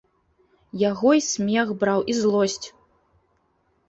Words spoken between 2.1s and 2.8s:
і злосць.